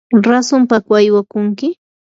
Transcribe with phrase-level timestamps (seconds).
[0.27, 1.67] ¿rasunpaku aywakunki?